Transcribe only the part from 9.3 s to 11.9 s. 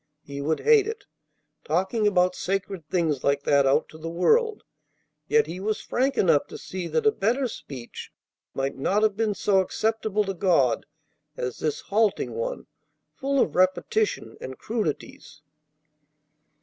so acceptable to God as this